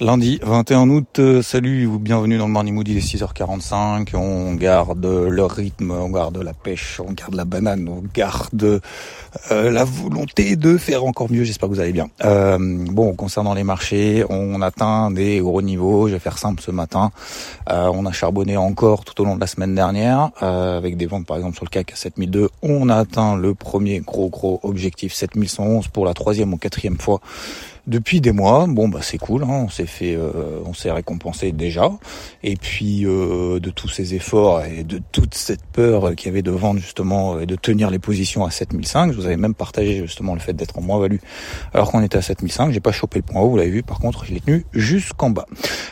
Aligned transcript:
Lundi 0.00 0.40
21 0.42 0.88
août, 0.88 1.18
euh, 1.18 1.42
salut 1.42 1.86
ou 1.86 1.98
bienvenue 1.98 2.38
dans 2.38 2.46
le 2.46 2.52
Morning 2.52 2.74
Moody 2.74 2.94
des 2.94 3.02
6h45. 3.02 4.16
On 4.16 4.54
garde 4.54 5.04
le 5.04 5.44
rythme, 5.44 5.90
on 5.90 6.08
garde 6.08 6.38
la 6.38 6.54
pêche, 6.54 6.98
on 6.98 7.12
garde 7.12 7.34
la 7.34 7.44
banane, 7.44 7.86
on 7.88 8.02
garde 8.12 8.80
euh, 9.50 9.70
la 9.70 9.84
volonté 9.84 10.56
de 10.56 10.78
faire 10.78 11.04
encore 11.04 11.30
mieux. 11.30 11.44
J'espère 11.44 11.68
que 11.68 11.74
vous 11.74 11.80
allez 11.80 11.92
bien. 11.92 12.08
Euh, 12.24 12.56
bon, 12.58 13.12
concernant 13.12 13.52
les 13.52 13.64
marchés, 13.64 14.24
on 14.30 14.62
atteint 14.62 15.10
des 15.10 15.40
gros 15.40 15.60
niveaux. 15.60 16.08
Je 16.08 16.14
vais 16.14 16.20
faire 16.20 16.38
simple 16.38 16.62
ce 16.62 16.70
matin. 16.70 17.12
on 17.68 18.06
a 18.06 18.12
charbonné 18.12 18.56
encore 18.56 19.04
tout 19.04 19.20
au 19.20 19.24
long 19.26 19.36
de 19.36 19.40
la 19.40 19.46
semaine 19.46 19.74
dernière 19.74 20.30
avec 20.40 20.96
des 20.96 21.06
ventes 21.06 21.26
par 21.26 21.36
exemple 21.36 21.54
sur 21.54 21.64
le 21.64 21.70
CAC 21.70 21.92
à 21.92 21.96
7002. 21.96 22.48
On 22.62 22.88
a 22.88 22.96
atteint 22.96 23.36
le 23.36 23.54
premier 23.54 24.00
gros 24.00 24.30
gros 24.30 24.58
objectif 24.62 25.12
7111 25.12 25.88
pour 25.88 26.06
la 26.06 26.14
troisième 26.14 26.54
ou 26.54 26.56
quatrième 26.56 26.98
fois 26.98 27.20
depuis 27.86 28.20
des 28.20 28.32
mois. 28.32 28.66
Bon 28.68 28.88
bah 28.88 29.00
c'est 29.02 29.18
cool, 29.18 29.44
hein, 29.44 29.64
on 29.64 29.68
s'est 29.68 29.86
fait, 29.86 30.14
euh, 30.14 30.60
on 30.64 30.74
s'est 30.74 30.90
récompensé 30.90 31.52
déjà. 31.52 31.90
Et 32.42 32.56
puis 32.56 33.04
euh, 33.06 33.60
de 33.60 33.70
tous 33.70 33.88
ces 33.88 34.14
efforts 34.14 34.64
et 34.64 34.84
de 34.84 35.00
toute 35.12 35.34
cette 35.34 35.64
peur 35.64 36.14
qu'il 36.14 36.26
y 36.26 36.30
avait 36.30 36.42
de 36.42 36.50
vendre 36.50 36.80
justement 36.80 37.40
et 37.40 37.46
de 37.46 37.56
tenir 37.56 37.90
les 37.90 37.98
positions 37.98 38.44
à 38.44 38.50
7005, 38.50 39.12
je 39.12 39.16
vous 39.16 39.26
avais 39.26 39.36
même 39.36 39.54
partagé 39.54 39.98
justement 40.02 40.34
le 40.34 40.40
fait 40.40 40.52
d'être 40.52 40.78
en 40.78 40.82
moins 40.82 40.98
value 40.98 41.18
alors 41.74 41.90
qu'on 41.90 42.02
était 42.02 42.18
à 42.18 42.22
7005. 42.22 42.72
J'ai 42.72 42.80
pas 42.80 42.92
chopé 42.92 43.18
le 43.18 43.24
point 43.24 43.40
haut, 43.40 43.50
vous 43.50 43.56
l'avez 43.56 43.70
vu. 43.70 43.82
Par 43.82 43.98
contre, 43.98 44.24
je 44.24 44.34
l'ai 44.34 44.40
tenu 44.40 44.64
jusqu'en 44.72 45.30
bas. 45.30 45.46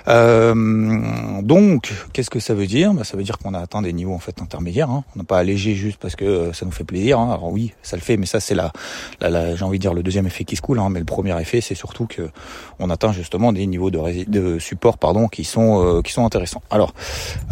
Euh, 0.08 1.42
donc, 1.42 1.92
qu'est-ce 2.12 2.30
que 2.30 2.40
ça 2.40 2.54
veut 2.54 2.66
dire? 2.66 2.94
Bah, 2.94 3.04
ça 3.04 3.16
veut 3.16 3.22
dire 3.22 3.38
qu'on 3.38 3.54
a 3.54 3.58
atteint 3.58 3.82
des 3.82 3.92
niveaux 3.92 4.14
en 4.14 4.18
fait 4.18 4.40
intermédiaires. 4.40 4.90
Hein. 4.90 5.04
On 5.14 5.18
n'a 5.18 5.24
pas 5.24 5.38
allégé 5.38 5.74
juste 5.74 5.98
parce 5.98 6.16
que 6.16 6.52
ça 6.52 6.66
nous 6.66 6.72
fait 6.72 6.84
plaisir. 6.84 7.18
Hein. 7.18 7.32
Alors 7.32 7.50
oui, 7.50 7.72
ça 7.82 7.96
le 7.96 8.02
fait, 8.02 8.16
mais 8.16 8.26
ça 8.26 8.40
c'est 8.40 8.54
la, 8.54 8.72
la, 9.20 9.56
j'ai 9.56 9.64
envie 9.64 9.78
de 9.78 9.82
dire 9.82 9.94
le 9.94 10.02
deuxième 10.02 10.26
effet 10.26 10.44
qui 10.44 10.56
se 10.56 10.62
coule. 10.62 10.78
Hein. 10.78 10.88
Mais 10.90 10.98
le 10.98 11.04
premier 11.04 11.38
effet, 11.40 11.60
c'est 11.60 11.74
surtout 11.80 12.06
que 12.06 12.28
on 12.78 12.90
atteint 12.90 13.12
justement 13.12 13.54
des 13.54 13.66
niveaux 13.66 13.90
de, 13.90 14.00
de 14.28 14.58
support 14.58 14.98
pardon 14.98 15.28
qui 15.28 15.44
sont 15.44 15.70
euh, 15.82 16.02
qui 16.02 16.12
sont 16.12 16.26
intéressants. 16.26 16.62
Alors 16.70 16.92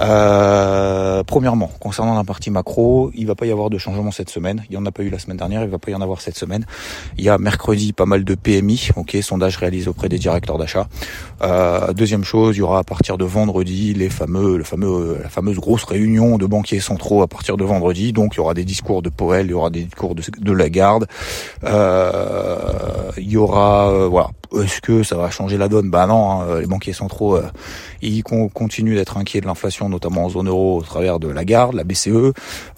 euh, 0.00 1.22
premièrement 1.24 1.70
concernant 1.80 2.14
la 2.14 2.24
partie 2.24 2.50
macro, 2.50 3.10
il 3.14 3.26
va 3.26 3.34
pas 3.34 3.46
y 3.46 3.50
avoir 3.50 3.70
de 3.70 3.78
changement 3.78 4.10
cette 4.10 4.28
semaine. 4.28 4.64
Il 4.68 4.74
y 4.74 4.76
en 4.76 4.84
a 4.84 4.92
pas 4.92 5.02
eu 5.02 5.08
la 5.08 5.18
semaine 5.18 5.38
dernière, 5.38 5.62
il 5.62 5.70
va 5.70 5.78
pas 5.78 5.90
y 5.90 5.94
en 5.94 6.02
avoir 6.02 6.20
cette 6.20 6.36
semaine. 6.36 6.66
Il 7.16 7.24
y 7.24 7.30
a 7.30 7.38
mercredi 7.38 7.94
pas 7.94 8.04
mal 8.04 8.22
de 8.24 8.34
PMI, 8.34 8.90
ok, 8.96 9.16
sondage 9.22 9.56
réalisé 9.56 9.88
auprès 9.88 10.10
des 10.10 10.18
directeurs 10.18 10.58
d'achat. 10.58 10.88
Euh, 11.42 11.94
deuxième 11.94 12.24
chose, 12.24 12.56
il 12.56 12.60
y 12.60 12.62
aura 12.62 12.80
à 12.80 12.84
partir 12.84 13.16
de 13.16 13.24
vendredi 13.24 13.94
les 13.94 14.10
fameux 14.10 14.58
le 14.58 14.64
fameux 14.64 15.20
la 15.22 15.30
fameuse 15.30 15.58
grosse 15.58 15.84
réunion 15.84 16.36
de 16.36 16.44
banquiers 16.44 16.80
centraux 16.80 17.22
à 17.22 17.28
partir 17.28 17.56
de 17.56 17.64
vendredi. 17.64 18.12
Donc 18.12 18.34
il 18.34 18.38
y 18.38 18.40
aura 18.40 18.52
des 18.52 18.64
discours 18.64 19.00
de 19.00 19.08
Powell, 19.08 19.46
il 19.46 19.50
y 19.50 19.54
aura 19.54 19.70
des 19.70 19.84
discours 19.84 20.14
de, 20.14 20.22
de 20.38 20.52
Lagarde. 20.52 21.06
il 21.64 23.30
y 23.30 23.36
aura 23.38 24.08
est-ce 24.56 24.80
que 24.80 25.02
ça 25.02 25.16
va 25.16 25.30
changer 25.30 25.58
la 25.58 25.68
donne? 25.68 25.90
Bah 25.90 26.06
non, 26.06 26.30
hein, 26.30 26.60
les 26.60 26.66
banquiers 26.66 26.92
centraux, 26.92 27.36
euh, 27.36 27.42
ils 28.02 28.22
continuent 28.22 28.94
d'être 28.94 29.16
inquiets 29.16 29.40
de 29.40 29.46
l'inflation, 29.46 29.88
notamment 29.88 30.24
en 30.24 30.28
zone 30.30 30.48
euro, 30.48 30.78
au 30.78 30.82
travers 30.82 31.18
de 31.18 31.28
la 31.28 31.44
garde, 31.44 31.74
la 31.74 31.84
BCE. 31.84 32.32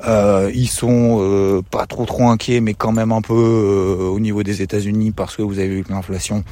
Euh, 0.07 0.51
ils 0.55 0.69
sont 0.69 1.19
euh, 1.21 1.63
pas 1.71 1.87
trop 1.87 2.07
trop 2.07 2.29
inquiets, 2.29 2.61
mais 2.61 2.75
quand 2.75 2.93
même 2.93 3.13
un 3.13 3.23
peu 3.23 3.35
au 3.35 4.21
niveau 4.21 4.43
des 4.43 4.63
États-Unis, 4.63 5.13
parce 5.13 5.37
que 5.37 5.43
vous 5.43 5.59
avez 5.59 5.69
vu 5.69 5.85
que 5.85 5.93
l'inflation 5.93 6.45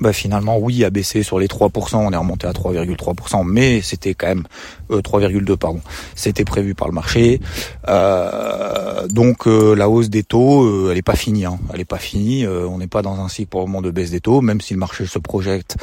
bah 0.00 0.12
finalement 0.12 0.58
oui 0.58 0.84
a 0.84 0.90
baissé 0.90 1.22
sur 1.22 1.38
les 1.38 1.46
3%, 1.46 1.96
on 1.96 2.12
est 2.12 2.16
remonté 2.16 2.46
à 2.46 2.52
3,3%, 2.52 3.44
mais 3.46 3.80
c'était 3.80 4.14
quand 4.14 4.26
même 4.26 4.44
3,2 4.90 5.50
euh, 5.50 5.56
pardon, 5.56 5.80
c'était 6.14 6.44
prévu 6.44 6.74
par 6.74 6.88
le 6.88 6.94
marché. 6.94 7.40
Euh, 7.88 9.06
donc 9.08 9.46
euh, 9.46 9.74
la 9.74 9.88
hausse 9.88 10.10
des 10.10 10.22
taux, 10.22 10.90
elle 10.90 10.98
est 10.98 11.02
pas 11.02 11.16
finie, 11.16 11.44
hein. 11.44 11.58
elle 11.72 11.80
est 11.80 11.86
pas 11.86 11.98
finie. 11.98 12.46
on 12.46 12.78
n'est 12.78 12.86
pas 12.86 13.02
dans 13.02 13.20
un 13.20 13.28
cycle 13.28 13.48
pour 13.48 13.60
le 13.60 13.66
moment 13.66 13.82
de 13.82 13.90
baisse 13.90 14.10
des 14.10 14.20
taux, 14.20 14.40
même 14.40 14.60
si 14.60 14.74
le 14.74 14.80
marché 14.80 15.06
se 15.06 15.18
projette 15.18 15.76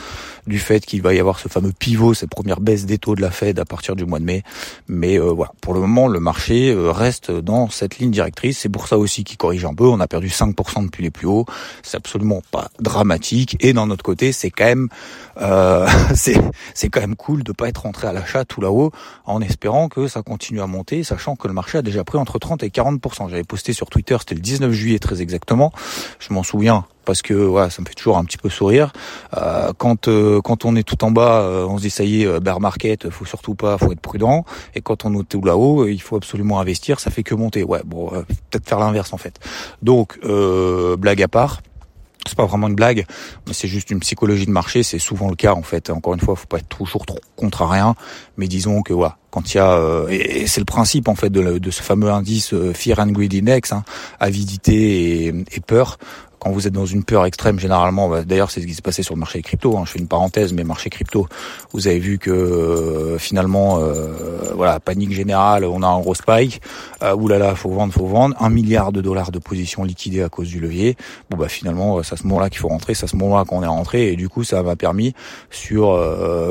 du 0.48 0.60
fait 0.60 0.86
qu'il 0.86 1.02
va 1.02 1.14
y 1.14 1.20
avoir 1.20 1.40
ce 1.40 1.48
fameux 1.48 1.72
pivot, 1.72 2.14
cette 2.14 2.30
première 2.30 2.60
baisse 2.60 2.86
des 2.86 2.98
taux 2.98 3.16
de 3.16 3.22
la 3.22 3.32
Fed 3.32 3.60
à 3.60 3.66
partir 3.66 3.96
du 3.96 4.06
mois 4.06 4.20
de 4.20 4.26
mai. 4.26 4.44
Mais 4.88 5.18
voilà, 5.18 5.52
pour 5.62 5.74
le 5.74 5.80
moment 5.80 6.08
le 6.08 6.20
marché 6.20 6.74
reste 6.78 7.32
dans 7.32 7.70
cette 7.70 7.98
ligne 8.00 8.12
directrice. 8.12 8.60
C'est 8.60 8.70
pour 8.70 8.88
ça 8.88 8.98
aussi 8.98 9.24
qu'il 9.24 9.38
corrige 9.38 9.66
un 9.66 9.74
peu. 9.74 9.86
On 9.86 10.00
a 10.00 10.08
perdu 10.08 10.28
5% 10.28 10.86
depuis 10.86 11.04
les 11.04 11.12
plus 11.12 11.28
hauts. 11.28 11.46
C'est 11.82 11.98
absolument 11.98 12.42
pas 12.52 12.70
dramatique. 12.80 13.58
Et 13.60 13.74
dans 13.74 13.88
notre 13.88 14.04
côté, 14.04 14.32
c'est 14.32 14.52
quand 14.52 14.66
même 14.66 14.90
euh, 15.42 15.88
c'est 16.16 16.90
quand 16.90 17.02
même 17.02 17.16
cool 17.16 17.44
de 17.44 17.52
pas 17.52 17.70
être 17.70 17.84
rentré 17.84 18.08
à 18.08 18.14
l'achat 18.14 18.46
tout 18.46 18.62
là-haut 18.62 18.92
en 19.26 19.42
espérant 19.42 19.90
que 19.90 20.08
ça 20.08 20.22
continue 20.22 20.62
à 20.62 20.68
monter, 20.68 21.04
sachant 21.04 21.36
que 21.36 21.48
le 21.48 21.54
marché 21.54 21.78
a 21.78 21.82
déjà 21.82 22.04
pris 22.04 22.18
entre 22.18 22.40
30 22.40 22.64
et 22.64 22.70
40% 22.70 23.30
J'avais 23.30 23.44
posté 23.44 23.74
sur 23.74 23.88
Twitter, 23.88 24.16
c'était 24.20 24.36
le 24.36 24.42
19 24.42 24.72
juillet 24.72 25.00
très 25.00 25.22
exactement. 25.22 25.72
Je 26.20 26.34
m'en 26.34 26.44
souviens 26.44 26.86
parce 27.06 27.22
que 27.22 27.34
voilà, 27.34 27.70
ça 27.70 27.82
me 27.82 27.88
fait 27.88 27.94
toujours 27.94 28.18
un 28.18 28.26
petit 28.26 28.38
peu 28.38 28.50
sourire. 28.50 28.92
Euh, 29.38 29.72
quand 29.78 30.08
euh, 30.08 30.42
quand 30.42 30.66
on 30.66 30.76
est 30.76 30.84
tout 30.84 31.04
en 31.04 31.12
bas, 31.12 31.42
euh, 31.42 31.66
on 31.66 31.78
se 31.78 31.84
dit 31.84 31.90
ça 31.90 32.04
y 32.04 32.24
est, 32.24 32.40
bear 32.40 32.60
market, 32.60 33.10
faut 33.10 33.26
surtout 33.26 33.56
pas, 33.56 33.78
faut 33.78 33.92
être 33.92 34.02
prudent. 34.02 34.46
Et 34.76 34.82
quand 34.82 35.06
on 35.06 35.20
est 35.20 35.28
tout 35.28 35.42
là-haut, 35.42 35.88
il 35.88 36.02
faut 36.02 36.16
absolument 36.16 36.60
investir. 36.60 37.00
Ça 37.00 37.12
fait 37.12 37.24
que 37.24 37.36
monter. 37.36 37.64
Ouais, 37.64 37.82
bon, 37.86 38.10
peut-être 38.50 38.68
faire 38.68 38.80
l'inverse 38.80 39.14
en 39.14 39.18
fait. 39.18 39.40
Donc 39.82 40.20
blague 40.24 41.22
à 41.22 41.28
part 41.28 41.62
c'est 42.28 42.38
pas 42.38 42.46
vraiment 42.46 42.68
une 42.68 42.76
blague, 42.76 43.06
mais 43.48 43.54
c'est 43.54 43.68
juste 43.68 43.92
une 43.92 44.00
psychologie 44.00 44.46
de 44.46 44.52
marché, 44.52 44.84
c'est 44.84 45.00
souvent 45.00 45.30
le 45.30 45.36
cas 45.36 45.54
en 45.54 45.62
fait. 45.62 45.90
Encore 45.90 46.14
une 46.14 46.20
fois, 46.20 46.36
faut 46.36 46.48
pas 46.48 46.60
être 46.60 46.70
toujours 46.70 47.06
trop 47.06 47.20
contre 47.36 47.66
rien, 47.66 47.96
mais 48.38 48.48
disons 48.48 48.82
que 48.82 48.94
voilà, 48.94 49.18
quand 49.30 49.54
il 49.54 49.58
y 49.58 49.60
a 49.60 49.72
euh, 49.72 50.08
et, 50.10 50.48
c'est 50.48 50.62
le 50.62 50.66
principe 50.66 51.08
en 51.08 51.16
fait 51.16 51.30
de, 51.30 51.72
ce 51.72 51.82
fameux 51.82 52.10
indice 52.10 52.54
euh, 52.54 52.74
Fear 52.74 53.00
and 53.00 53.08
Greed 53.08 53.34
Index, 53.34 53.72
hein, 53.74 53.84
avidité 54.20 55.28
et, 55.28 55.60
peur 55.66 55.98
quand 56.44 56.52
vous 56.52 56.68
êtes 56.68 56.74
dans 56.74 56.86
une 56.86 57.04
peur 57.04 57.26
extrême, 57.26 57.58
généralement, 57.58 58.10
bah, 58.10 58.24
d'ailleurs 58.26 58.52
c'est 58.52 58.60
ce 58.60 58.66
qui 58.66 58.74
s'est 58.74 58.82
passé 58.82 59.02
sur 59.02 59.16
le 59.16 59.20
marché 59.20 59.42
crypto. 59.42 59.78
Hein, 59.78 59.84
je 59.86 59.92
fais 59.92 60.00
une 60.00 60.10
parenthèse, 60.10 60.52
mais 60.52 60.66
marché 60.66 60.90
crypto, 60.90 61.28
vous 61.72 61.88
avez 61.88 62.00
vu 62.00 62.18
que 62.20 62.32
euh, 62.32 63.18
finalement, 63.18 63.80
euh, 63.80 64.52
voilà, 64.54 64.82
panique 64.82 65.14
générale, 65.14 65.64
on 65.64 65.82
a 65.84 65.88
un 65.88 66.00
gros 66.02 66.16
spike. 66.16 66.62
Euh, 67.02 67.16
oulala, 67.16 67.56
faut 67.56 67.70
vendre, 67.70 67.94
faut 67.94 68.08
vendre. 68.08 68.36
Un 68.42 68.50
milliard 68.50 68.92
de 68.92 69.00
dollars 69.00 69.32
de 69.32 69.40
positions 69.40 69.86
liquidées 69.86 70.22
à 70.22 70.28
cause 70.28 70.50
du 70.50 70.60
levier. 70.60 70.98
Bon 71.30 71.38
bah 71.38 71.48
finalement, 71.48 71.98
euh, 71.98 72.04
c'est 72.04 72.16
à 72.16 72.18
ce 72.18 72.28
moment-là 72.28 72.50
qu'il 72.50 72.60
faut 72.60 72.68
rentrer, 72.68 72.94
c'est 72.94 73.06
à 73.06 73.08
ce 73.08 73.16
moment-là 73.16 73.46
qu'on 73.46 73.64
est 73.64 73.68
rentré, 73.68 74.12
et 74.12 74.18
du 74.18 74.28
coup 74.28 74.44
ça 74.44 74.62
m'a 74.64 74.76
permis 74.76 75.14
sur 75.50 75.94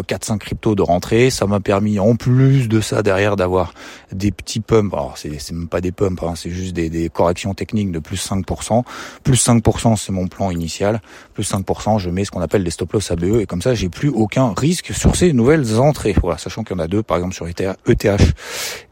4-5 0.08 0.38
cryptos 0.38 0.74
de 0.74 0.82
rentrer. 0.82 1.28
Ça 1.28 1.46
m'a 1.46 1.60
permis 1.60 1.98
en 1.98 2.16
plus 2.16 2.68
de 2.68 2.80
ça 2.80 3.02
derrière 3.02 3.36
d'avoir 3.36 3.74
des 4.10 4.32
petits 4.32 4.60
pumps. 4.60 4.94
Alors 4.94 5.18
c'est 5.18 5.52
même 5.52 5.68
pas 5.68 5.82
des 5.82 5.92
pumps, 5.92 6.22
hein, 6.22 6.32
c'est 6.34 6.50
juste 6.50 6.72
des, 6.72 6.88
des 6.88 7.10
corrections 7.10 7.52
techniques 7.52 7.92
de 7.92 7.98
plus 7.98 8.26
5%, 8.26 8.84
plus 9.22 9.46
5% 9.46 9.81
c'est 9.96 10.12
mon 10.12 10.28
plan 10.28 10.50
initial. 10.50 11.00
Plus 11.34 11.50
5%, 11.50 11.98
je 11.98 12.10
mets 12.10 12.24
ce 12.24 12.30
qu'on 12.30 12.40
appelle 12.40 12.64
des 12.64 12.70
stop 12.70 12.92
loss 12.92 13.10
ABE 13.10 13.40
et 13.40 13.46
comme 13.46 13.62
ça, 13.62 13.74
j'ai 13.74 13.88
plus 13.88 14.08
aucun 14.08 14.52
risque 14.56 14.94
sur 14.94 15.16
ces 15.16 15.32
nouvelles 15.32 15.78
entrées. 15.78 16.14
Voilà, 16.22 16.38
sachant 16.38 16.64
qu'il 16.64 16.76
y 16.76 16.80
en 16.80 16.82
a 16.82 16.88
deux, 16.88 17.02
par 17.02 17.16
exemple 17.16 17.34
sur 17.34 17.46
ETH 17.48 17.62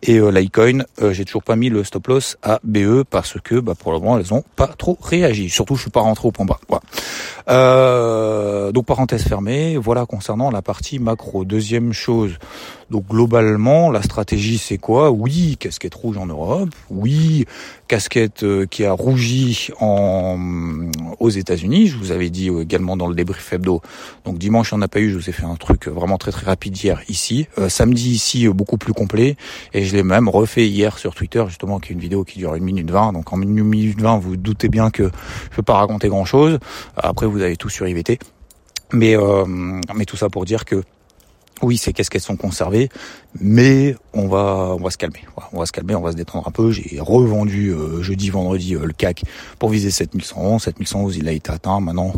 et 0.02 0.18
euh, 0.18 0.30
Litecoin, 0.30 0.84
euh, 1.02 1.12
j'ai 1.12 1.24
toujours 1.24 1.42
pas 1.42 1.56
mis 1.56 1.68
le 1.68 1.84
stop 1.84 2.06
loss 2.08 2.36
ABE 2.42 3.04
parce 3.08 3.36
que 3.42 3.60
bah, 3.60 3.74
pour 3.78 3.92
le 3.92 3.98
moment, 3.98 4.18
elles 4.18 4.32
ont 4.32 4.44
pas 4.56 4.68
trop 4.68 4.98
réagi. 5.02 5.50
Surtout, 5.50 5.76
je 5.76 5.82
suis 5.82 5.90
pas 5.90 6.00
rentré 6.00 6.26
au 6.26 6.32
point 6.32 6.46
bas. 6.46 6.60
Euh, 7.50 8.72
donc 8.72 8.86
parenthèse 8.86 9.24
fermée. 9.24 9.76
Voilà 9.76 10.06
concernant 10.06 10.50
la 10.50 10.62
partie 10.62 10.98
macro. 10.98 11.44
Deuxième 11.44 11.92
chose. 11.92 12.38
Donc 12.90 13.06
globalement, 13.08 13.90
la 13.90 14.02
stratégie 14.02 14.58
c'est 14.58 14.78
quoi? 14.78 15.10
Oui, 15.10 15.56
casquette 15.58 15.94
rouge 15.94 16.18
en 16.18 16.26
Europe. 16.26 16.70
Oui, 16.90 17.44
casquette 17.86 18.42
euh, 18.42 18.66
qui 18.66 18.84
a 18.84 18.92
rougi 18.92 19.68
en, 19.80 20.36
aux 21.20 21.28
États-Unis. 21.28 21.86
Je 21.86 21.96
vous 21.96 22.10
avais 22.10 22.30
dit 22.30 22.48
également 22.48 22.96
dans 22.96 23.06
le 23.06 23.14
débrief 23.14 23.52
hebdo. 23.52 23.80
Donc 24.24 24.38
dimanche, 24.38 24.72
il 24.72 24.74
n'y 24.74 24.80
en 24.80 24.82
a 24.82 24.88
pas 24.88 25.00
eu. 25.00 25.10
Je 25.10 25.16
vous 25.16 25.28
ai 25.28 25.32
fait 25.32 25.44
un 25.44 25.54
truc 25.54 25.86
vraiment 25.86 26.18
très 26.18 26.32
très 26.32 26.46
rapide 26.46 26.76
hier 26.76 27.00
ici. 27.08 27.46
Euh, 27.58 27.68
samedi 27.68 28.10
ici, 28.10 28.48
beaucoup 28.48 28.76
plus 28.76 28.92
complet. 28.92 29.36
Et 29.72 29.84
je 29.84 29.94
l'ai 29.94 30.02
même 30.02 30.28
refait 30.28 30.68
hier 30.68 30.98
sur 30.98 31.14
Twitter, 31.14 31.44
justement, 31.46 31.78
qui 31.78 31.92
est 31.92 31.94
une 31.94 32.00
vidéo 32.00 32.24
qui 32.24 32.38
dure 32.38 32.54
une 32.56 32.64
minute 32.64 32.90
vingt. 32.90 33.12
Donc 33.12 33.32
en 33.32 33.40
une 33.40 33.50
minute 33.50 34.00
vingt, 34.00 34.18
vous, 34.18 34.36
doutez 34.36 34.68
bien 34.68 34.90
que 34.90 35.10
je 35.50 35.56
peux 35.56 35.62
pas 35.62 35.74
raconter 35.74 36.08
grand 36.08 36.24
chose. 36.24 36.58
Après, 36.96 37.26
vous 37.26 37.39
avez 37.42 37.56
tout 37.56 37.68
sur 37.68 37.86
IVT. 37.86 38.18
Mais, 38.92 39.16
mais 39.94 40.04
tout 40.04 40.16
ça 40.16 40.28
pour 40.28 40.44
dire 40.44 40.64
que 40.64 40.82
oui, 41.62 41.76
ces 41.76 41.92
casquettes 41.92 42.22
sont 42.22 42.36
conservées, 42.36 42.88
mais 43.40 43.94
on 44.12 44.26
va 44.28 44.74
on 44.74 44.82
va 44.82 44.90
se 44.90 44.98
calmer. 44.98 45.20
on 45.52 45.58
va 45.58 45.66
se 45.66 45.72
calmer, 45.72 45.94
on 45.94 46.00
va 46.00 46.12
se 46.12 46.16
détendre 46.16 46.48
un 46.48 46.50
peu. 46.50 46.70
J'ai 46.72 46.98
revendu 47.00 47.70
euh, 47.70 48.02
jeudi, 48.02 48.30
vendredi 48.30 48.74
euh, 48.74 48.84
le 48.84 48.92
CAC 48.92 49.22
pour 49.58 49.70
viser 49.70 49.90
7111. 49.90 50.62
7111, 50.62 51.16
il 51.16 51.28
a 51.28 51.32
été 51.32 51.50
atteint. 51.50 51.80
Maintenant, 51.80 52.12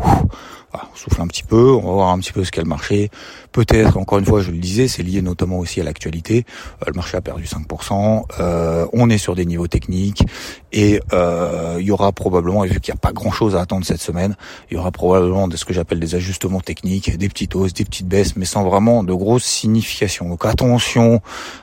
on 0.73 0.95
souffle 0.95 1.21
un 1.21 1.27
petit 1.27 1.43
peu, 1.43 1.71
on 1.71 1.81
va 1.81 1.91
voir 1.91 2.09
un 2.09 2.19
petit 2.19 2.31
peu 2.31 2.43
ce 2.43 2.51
qu'est 2.51 2.61
le 2.61 2.67
marché. 2.67 3.09
Peut-être, 3.51 3.97
encore 3.97 4.17
une 4.17 4.25
fois, 4.25 4.41
je 4.41 4.51
le 4.51 4.57
disais, 4.57 4.87
c'est 4.87 5.03
lié 5.03 5.21
notamment 5.21 5.59
aussi 5.59 5.79
à 5.79 5.83
l'actualité. 5.83 6.45
Euh, 6.81 6.85
le 6.87 6.93
marché 6.93 7.17
a 7.17 7.21
perdu 7.21 7.43
5%, 7.43 8.25
euh, 8.39 8.87
on 8.93 9.09
est 9.09 9.17
sur 9.17 9.35
des 9.35 9.45
niveaux 9.45 9.67
techniques 9.67 10.23
et 10.71 10.99
euh, 11.13 11.77
il 11.79 11.85
y 11.85 11.91
aura 11.91 12.11
probablement, 12.11 12.63
vu 12.63 12.79
qu'il 12.79 12.91
n'y 12.93 12.97
a 12.97 13.01
pas 13.01 13.13
grand-chose 13.13 13.55
à 13.55 13.61
attendre 13.61 13.85
cette 13.85 14.01
semaine, 14.01 14.35
il 14.71 14.75
y 14.75 14.77
aura 14.77 14.91
probablement 14.91 15.47
de 15.47 15.57
ce 15.57 15.65
que 15.65 15.73
j'appelle 15.73 15.99
des 15.99 16.15
ajustements 16.15 16.61
techniques, 16.61 17.15
des 17.17 17.29
petites 17.29 17.55
hausses, 17.55 17.73
des 17.73 17.85
petites 17.85 18.07
baisses, 18.07 18.35
mais 18.35 18.45
sans 18.45 18.63
vraiment 18.63 19.03
de 19.03 19.13
gros 19.13 19.23
grosse 19.23 19.45
signification. 19.45 20.27
Donc 20.27 20.45
attention 20.45 21.02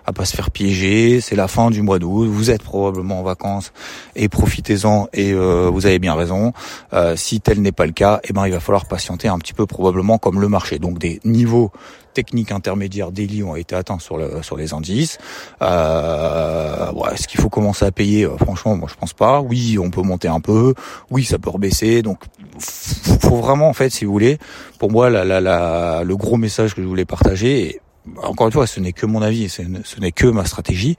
à 0.06 0.12
pas 0.12 0.24
se 0.24 0.34
faire 0.36 0.50
piéger. 0.50 1.20
C'est 1.20 1.36
la 1.36 1.48
fin 1.48 1.70
du 1.70 1.82
mois 1.82 1.98
d'août. 1.98 2.26
Vous 2.26 2.50
êtes 2.50 2.62
probablement 2.62 3.20
en 3.20 3.22
vacances 3.22 3.72
et 4.16 4.28
profitez-en. 4.28 5.08
Et 5.12 5.32
euh, 5.32 5.70
vous 5.72 5.86
avez 5.86 5.98
bien 5.98 6.14
raison. 6.14 6.52
Euh, 6.92 7.16
si 7.16 7.40
tel 7.40 7.60
n'est 7.62 7.72
pas 7.72 7.86
le 7.86 7.92
cas, 7.92 8.20
eh 8.24 8.32
ben 8.32 8.46
il 8.46 8.52
va 8.52 8.60
falloir 8.60 8.86
patienter 8.86 9.28
un 9.28 9.38
petit 9.38 9.54
peu 9.54 9.66
probablement 9.66 10.18
comme 10.18 10.40
le 10.40 10.48
marché. 10.48 10.78
Donc 10.78 10.98
des 10.98 11.20
niveaux 11.24 11.70
techniques 12.12 12.50
intermédiaires 12.50 13.12
daily 13.12 13.44
ont 13.44 13.54
été 13.54 13.76
atteints 13.76 14.00
sur, 14.00 14.18
sur 14.42 14.56
les 14.56 14.74
indices. 14.74 15.18
Euh, 15.62 16.90
Est-ce 17.12 17.28
qu'il 17.28 17.40
faut 17.40 17.48
commencer 17.48 17.84
à 17.84 17.92
payer? 17.92 18.28
Franchement, 18.38 18.76
moi 18.76 18.88
je 18.90 18.96
pense 18.96 19.12
pas. 19.12 19.40
Oui, 19.40 19.78
on 19.78 19.90
peut 19.90 20.02
monter 20.02 20.28
un 20.28 20.40
peu. 20.40 20.74
Oui, 21.10 21.24
ça 21.24 21.38
peut 21.38 21.50
rebaisser. 21.50 22.02
Donc, 22.02 22.18
faut 22.58 23.36
vraiment 23.36 23.68
en 23.68 23.72
fait, 23.72 23.90
si 23.90 24.04
vous 24.04 24.12
voulez, 24.12 24.38
pour 24.78 24.90
moi, 24.90 25.08
le 25.10 26.14
gros 26.14 26.36
message 26.36 26.74
que 26.74 26.82
je 26.82 26.86
voulais 26.86 27.04
partager. 27.04 27.80
Encore 28.22 28.46
une 28.46 28.52
fois, 28.52 28.66
ce 28.66 28.80
n'est 28.80 28.92
que 28.92 29.06
mon 29.06 29.22
avis, 29.22 29.48
ce 29.48 30.00
n'est 30.00 30.12
que 30.12 30.26
ma 30.26 30.44
stratégie. 30.44 30.96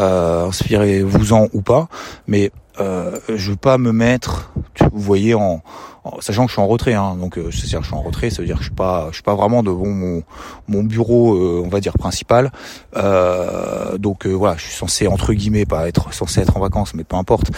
Euh, 0.00 0.46
Inspirez-vous-en 0.46 1.48
ou 1.52 1.62
pas, 1.62 1.88
mais 2.26 2.50
euh, 2.80 3.18
je 3.28 3.50
veux 3.50 3.56
pas 3.56 3.78
me 3.78 3.92
mettre, 3.92 4.52
vous 4.92 5.00
voyez, 5.00 5.34
en, 5.34 5.62
sachant 6.20 6.44
que 6.44 6.48
je 6.48 6.54
suis 6.54 6.62
en 6.62 6.66
retrait. 6.66 6.94
Hein, 6.94 7.16
donc, 7.18 7.38
euh, 7.38 7.50
c'est-à-dire 7.50 7.78
que 7.78 7.84
je 7.84 7.88
suis 7.88 7.96
en 7.96 8.02
retrait, 8.02 8.30
ça 8.30 8.42
veut 8.42 8.46
dire 8.46 8.56
que 8.56 8.62
je 8.62 8.68
suis 8.68 8.74
pas, 8.74 9.08
je 9.10 9.14
suis 9.14 9.22
pas 9.22 9.34
vraiment 9.34 9.62
devant 9.62 9.86
mon, 9.86 10.82
bureau, 10.82 11.34
euh, 11.34 11.62
on 11.64 11.68
va 11.68 11.80
dire 11.80 11.94
principal. 11.94 12.52
Euh, 12.96 13.96
donc 13.98 14.26
voilà, 14.26 14.56
je 14.56 14.64
suis 14.64 14.74
censé 14.74 15.06
entre 15.06 15.32
guillemets 15.32 15.66
pas 15.66 15.88
être 15.88 16.12
censé 16.12 16.40
être 16.40 16.56
en 16.56 16.60
vacances, 16.60 16.94
mais 16.94 17.04
peu 17.04 17.16
importe. 17.16 17.50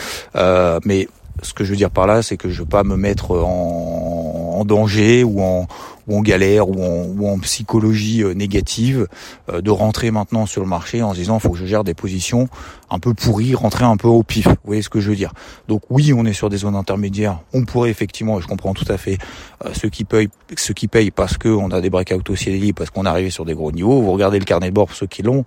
mais 0.84 1.08
ce 1.42 1.52
que 1.52 1.64
je 1.64 1.70
veux 1.70 1.76
dire 1.76 1.90
par 1.90 2.06
là, 2.06 2.22
c'est 2.22 2.38
que 2.38 2.48
je 2.48 2.60
veux 2.60 2.68
pas 2.68 2.82
me 2.82 2.96
mettre 2.96 3.32
en 3.32 4.64
danger 4.64 5.22
ou 5.22 5.42
en, 5.42 5.66
ou 6.06 6.18
en 6.18 6.22
galère 6.22 6.68
ou 6.68 7.28
en, 7.28 7.38
psychologie 7.38 8.22
euh, 8.22 8.32
négative 8.32 9.08
euh, 9.50 9.60
de 9.60 9.70
rentrer 9.70 10.10
maintenant 10.10 10.46
sur 10.46 10.62
le 10.62 10.68
marché 10.68 11.02
en 11.02 11.12
se 11.12 11.18
disant 11.18 11.38
faut 11.38 11.50
que 11.50 11.58
je 11.58 11.66
gère 11.66 11.84
des 11.84 11.94
positions 11.94 12.48
un 12.90 12.98
peu 12.98 13.14
pourries, 13.14 13.54
rentrer 13.54 13.84
un 13.84 13.96
peu 13.96 14.08
au 14.08 14.22
pif. 14.22 14.48
Vous 14.48 14.54
voyez 14.64 14.82
ce 14.82 14.88
que 14.88 15.00
je 15.00 15.10
veux 15.10 15.16
dire 15.16 15.32
Donc 15.68 15.82
oui, 15.90 16.12
on 16.12 16.24
est 16.24 16.32
sur 16.32 16.48
des 16.48 16.58
zones 16.58 16.76
intermédiaires. 16.76 17.40
On 17.52 17.64
pourrait 17.64 17.90
effectivement, 17.90 18.40
je 18.40 18.46
comprends 18.46 18.74
tout 18.74 18.90
à 18.90 18.96
fait, 18.96 19.18
euh, 19.64 19.70
ceux 19.74 19.88
qui 19.88 20.04
payent, 20.04 20.28
ceux 20.56 20.74
qui 20.74 20.88
payent 20.88 21.10
parce 21.10 21.38
que 21.38 21.48
on 21.48 21.70
a 21.70 21.80
des 21.80 21.90
breakouts 21.90 22.30
au 22.30 22.36
ciel 22.36 22.56
parce 22.74 22.90
qu'on 22.90 23.04
est 23.04 23.08
arrivé 23.08 23.30
sur 23.30 23.44
des 23.44 23.54
gros 23.54 23.72
niveaux. 23.72 24.00
Vous 24.00 24.12
regardez 24.12 24.38
le 24.38 24.44
carnet 24.44 24.70
de 24.70 24.74
bord 24.74 24.86
pour 24.86 24.96
ceux 24.96 25.06
qui 25.06 25.22
l'ont. 25.22 25.44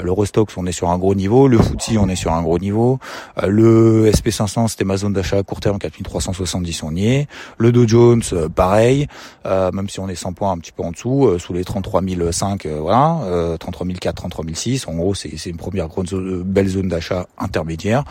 le 0.00 0.12
Restox, 0.12 0.56
on 0.56 0.66
est 0.66 0.72
sur 0.72 0.90
un 0.90 0.98
gros 0.98 1.14
niveau. 1.14 1.48
Le 1.48 1.58
FTSE, 1.58 1.96
on 1.98 2.08
est 2.08 2.16
sur 2.16 2.32
un 2.32 2.42
gros 2.42 2.58
niveau. 2.58 2.98
le 3.46 4.10
SP500, 4.10 4.68
c'était 4.68 4.84
ma 4.84 4.96
zone 4.96 5.12
d'achat 5.12 5.38
à 5.38 5.42
court 5.42 5.60
terme, 5.60 5.78
4370, 5.78 6.82
on 6.82 6.94
y 6.94 7.06
est. 7.06 7.26
Le 7.58 7.72
Dow 7.72 7.86
Jones, 7.86 8.22
pareil. 8.54 9.06
même 9.44 9.88
si 9.88 10.00
on 10.00 10.08
est 10.08 10.14
100 10.14 10.32
points 10.34 10.52
un 10.52 10.58
petit 10.58 10.72
peu 10.72 10.82
en 10.82 10.92
dessous, 10.92 11.26
euh, 11.26 11.38
sous 11.38 11.52
les 11.52 11.64
33 11.64 12.02
005, 12.32 12.66
euh, 12.66 12.78
voilà, 12.80 13.20
euh, 13.24 13.56
33 13.56 13.86
004, 13.86 14.14
33 14.14 14.44
006. 14.54 14.88
En 14.88 14.94
gros, 14.94 15.14
c'est 15.14 15.46
une 15.46 15.56
première 15.56 15.88
grosse 15.88 16.12
euh, 16.12 16.42
belle 16.44 16.68
zone 16.68 16.81
d'achat 16.88 17.26
intermédiaire 17.38 18.04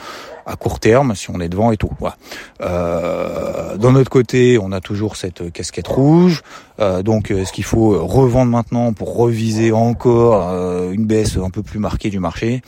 à 0.45 0.56
court 0.56 0.79
terme 0.79 1.15
si 1.15 1.29
on 1.29 1.39
est 1.39 1.50
devant 1.50 1.71
et 1.71 1.77
tout. 1.77 1.91
Voilà. 2.00 2.18
Euh, 2.62 3.77
D'un 3.77 3.95
autre 3.95 4.09
côté, 4.09 4.57
on 4.62 4.71
a 4.71 4.81
toujours 4.81 5.15
cette 5.15 5.51
casquette 5.51 5.88
rouge. 5.88 6.41
Euh, 6.79 7.03
donc, 7.03 7.31
est-ce 7.31 7.53
qu'il 7.53 7.63
faut 7.63 8.06
revendre 8.06 8.51
maintenant 8.51 8.94
pour 8.94 9.15
reviser 9.15 9.71
encore 9.71 10.51
une 10.91 11.06
baisse 11.06 11.38
un 11.38 11.50
peu 11.50 11.62
plus 11.62 11.79
marquée 11.79 12.09
du 12.09 12.19
marché 12.19 12.62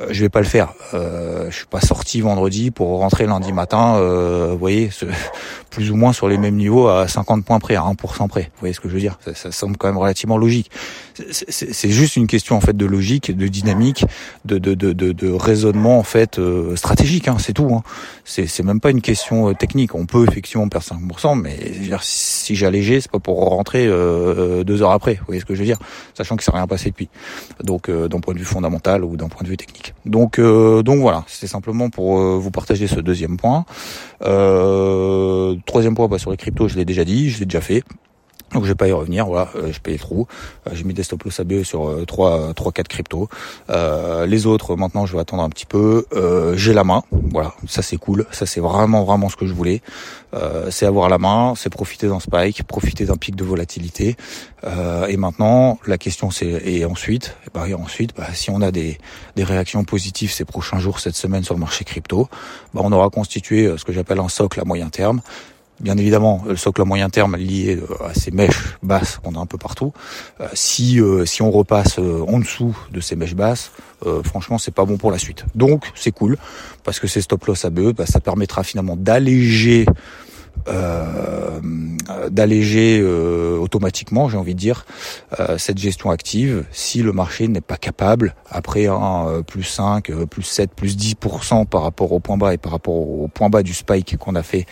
euh, 0.00 0.08
je 0.10 0.20
vais 0.20 0.28
pas 0.28 0.40
le 0.40 0.46
faire. 0.46 0.72
Euh, 0.92 1.50
je 1.50 1.56
suis 1.56 1.66
pas 1.66 1.80
sorti 1.80 2.20
vendredi 2.20 2.70
pour 2.70 2.98
rentrer 2.98 3.26
lundi 3.26 3.52
matin. 3.52 3.96
Euh, 3.96 4.56
voyez, 4.58 4.90
plus 5.74 5.90
ou 5.90 5.96
moins 5.96 6.12
sur 6.12 6.28
les 6.28 6.38
mêmes 6.38 6.56
niveaux 6.56 6.88
à 6.88 7.08
50 7.08 7.44
points 7.44 7.58
près, 7.58 7.74
à 7.74 7.82
1% 7.82 8.28
près. 8.28 8.42
Vous 8.42 8.60
voyez 8.60 8.72
ce 8.72 8.80
que 8.80 8.88
je 8.88 8.94
veux 8.94 9.00
dire? 9.00 9.18
Ça, 9.24 9.34
ça, 9.34 9.52
semble 9.52 9.76
quand 9.76 9.88
même 9.88 9.98
relativement 9.98 10.38
logique. 10.38 10.70
C'est 11.38 11.90
juste 11.90 12.16
une 12.16 12.26
question 12.26 12.56
en 12.56 12.60
fait 12.60 12.76
de 12.76 12.86
logique, 12.86 13.36
de 13.36 13.46
dynamique, 13.48 14.04
de, 14.44 14.58
de, 14.58 14.74
de, 14.74 14.92
de, 14.92 15.30
raisonnement 15.30 15.98
en 15.98 16.02
fait 16.02 16.38
euh, 16.38 16.76
stratégique. 16.76 17.28
Hein, 17.28 17.36
c'est 17.38 17.52
tout. 17.52 17.74
Hein. 17.74 17.82
C'est 18.24 18.62
même 18.62 18.80
pas 18.80 18.90
une 18.90 19.02
question 19.02 19.50
euh, 19.50 19.54
technique. 19.54 19.94
On 19.94 20.06
peut 20.06 20.26
effectivement 20.28 20.68
perdre 20.68 20.86
5%, 20.86 21.40
mais 21.40 21.56
dire, 21.80 22.02
si 22.02 22.64
allégé, 22.64 23.00
c'est 23.00 23.10
pas 23.10 23.18
pour 23.18 23.38
rentrer 23.48 23.86
euh, 23.86 24.64
deux 24.64 24.82
heures 24.82 24.92
après. 24.92 25.14
Vous 25.14 25.26
voyez 25.26 25.40
ce 25.40 25.44
que 25.44 25.54
je 25.54 25.60
veux 25.60 25.66
dire? 25.66 25.78
Sachant 26.14 26.36
ça 26.40 26.52
n'a 26.52 26.58
rien 26.58 26.66
passé 26.66 26.90
depuis. 26.90 27.08
Donc 27.62 27.90
d'un 27.90 28.20
point 28.20 28.34
de 28.34 28.38
vue 28.38 28.44
fondamental 28.44 29.04
ou 29.04 29.16
d'un 29.16 29.28
point 29.28 29.42
de 29.42 29.48
vue 29.48 29.56
technique. 29.56 29.94
Donc, 30.04 30.38
euh, 30.38 30.82
donc 30.82 31.00
voilà, 31.00 31.24
c'était 31.26 31.46
simplement 31.46 31.90
pour 31.90 32.18
euh, 32.18 32.38
vous 32.38 32.50
partager 32.50 32.86
ce 32.86 33.00
deuxième 33.00 33.36
point. 33.36 33.64
Euh, 34.22 35.56
troisième 35.66 35.94
point, 35.94 36.08
bah, 36.08 36.18
sur 36.18 36.30
les 36.30 36.36
cryptos, 36.36 36.68
je 36.68 36.76
l'ai 36.76 36.84
déjà 36.84 37.04
dit, 37.04 37.30
je 37.30 37.40
l'ai 37.40 37.46
déjà 37.46 37.60
fait. 37.60 37.82
Donc 38.54 38.62
je 38.62 38.68
vais 38.68 38.76
pas 38.76 38.86
y 38.86 38.92
revenir, 38.92 39.26
voilà, 39.26 39.48
euh, 39.56 39.72
je 39.72 39.80
paye 39.80 39.98
trop. 39.98 40.28
Euh, 40.66 40.70
j'ai 40.74 40.84
mis 40.84 40.94
des 40.94 41.02
stop 41.02 41.24
loss 41.24 41.40
ABE 41.40 41.64
sur 41.64 41.88
euh, 41.88 42.04
3 42.04 42.54
3 42.54 42.72
4 42.72 42.86
cryptos. 42.88 43.28
Euh, 43.68 44.26
les 44.26 44.46
autres 44.46 44.76
maintenant, 44.76 45.06
je 45.06 45.14
vais 45.14 45.20
attendre 45.20 45.42
un 45.42 45.48
petit 45.50 45.66
peu. 45.66 46.06
j'ai 46.54 46.72
la 46.72 46.84
main, 46.84 47.02
voilà, 47.10 47.54
ça 47.66 47.82
c'est 47.82 47.96
cool, 47.96 48.26
ça 48.30 48.46
c'est 48.46 48.60
vraiment 48.60 49.04
vraiment 49.04 49.28
ce 49.28 49.36
que 49.36 49.46
je 49.46 49.52
voulais. 49.52 49.82
c'est 50.70 50.86
avoir 50.86 51.08
la 51.08 51.18
main, 51.18 51.54
c'est 51.56 51.70
profiter 51.70 52.06
d'un 52.06 52.20
spike, 52.20 52.62
profiter 52.62 53.06
d'un 53.06 53.16
pic 53.16 53.34
de 53.34 53.44
volatilité. 53.44 54.16
et 55.08 55.16
maintenant, 55.16 55.78
la 55.86 55.98
question 55.98 56.30
c'est 56.30 56.46
et 56.46 56.84
ensuite, 56.84 57.36
et 57.46 57.50
bah, 57.52 57.68
et 57.68 57.74
ensuite, 57.74 58.14
bah, 58.16 58.28
si 58.32 58.50
on 58.50 58.60
a 58.60 58.70
des 58.70 58.98
des 59.34 59.44
réactions 59.44 59.82
positives 59.84 60.30
ces 60.30 60.44
prochains 60.44 60.78
jours, 60.78 61.00
cette 61.00 61.16
semaine 61.16 61.42
sur 61.42 61.54
le 61.54 61.60
marché 61.60 61.84
crypto, 61.84 62.28
bah, 62.72 62.82
on 62.84 62.92
aura 62.92 63.10
constitué 63.10 63.72
ce 63.76 63.84
que 63.84 63.92
j'appelle 63.92 64.20
un 64.20 64.28
socle 64.28 64.60
à 64.60 64.64
moyen 64.64 64.90
terme 64.90 65.20
bien 65.80 65.96
évidemment 65.96 66.42
le 66.46 66.56
socle 66.56 66.82
à 66.82 66.84
moyen 66.84 67.10
terme 67.10 67.36
lié 67.36 67.76
euh, 67.76 68.06
à 68.06 68.14
ces 68.14 68.30
mèches 68.30 68.76
basses 68.82 69.18
qu'on 69.22 69.34
a 69.34 69.38
un 69.38 69.46
peu 69.46 69.58
partout. 69.58 69.92
Euh, 70.40 70.48
si 70.54 71.00
euh, 71.00 71.24
si 71.24 71.42
on 71.42 71.50
repasse 71.50 71.98
en 71.98 72.38
dessous 72.38 72.76
de 72.90 73.00
ces 73.00 73.16
mèches 73.16 73.34
basses, 73.34 73.72
franchement 74.22 74.58
c'est 74.58 74.74
pas 74.74 74.84
bon 74.84 74.98
pour 74.98 75.10
la 75.10 75.18
suite. 75.18 75.44
Donc 75.54 75.90
c'est 75.94 76.12
cool 76.12 76.36
parce 76.82 77.00
que 77.00 77.06
ces 77.06 77.22
stop 77.22 77.44
loss 77.46 77.64
ABE, 77.64 77.92
bah, 77.92 78.06
ça 78.06 78.20
permettra 78.20 78.62
finalement 78.62 78.96
d'alléger 78.96 79.86
euh, 80.68 81.60
d'alléger 82.30 83.00
euh, 83.02 83.58
automatiquement, 83.58 84.28
j'ai 84.28 84.36
envie 84.36 84.54
de 84.54 84.58
dire, 84.58 84.86
euh, 85.38 85.58
cette 85.58 85.78
gestion 85.78 86.10
active 86.10 86.64
si 86.70 87.02
le 87.02 87.12
marché 87.12 87.48
n'est 87.48 87.60
pas 87.60 87.76
capable, 87.76 88.34
après 88.50 88.86
un 88.86 89.42
plus 89.46 89.62
5, 89.62 90.10
plus 90.26 90.42
7, 90.42 90.70
plus 90.74 90.96
10% 90.96 91.66
par 91.66 91.82
rapport 91.82 92.12
au 92.12 92.20
point 92.20 92.36
bas 92.36 92.54
et 92.54 92.58
par 92.58 92.72
rapport 92.72 92.94
au 92.94 93.28
point 93.28 93.48
bas 93.50 93.62
du 93.62 93.74
spike 93.74 94.16
qu'on 94.16 94.34
a 94.34 94.42
fait 94.42 94.66